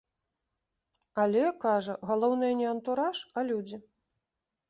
[1.23, 3.77] Але, кажа, галоўнае не антураж, а людзі.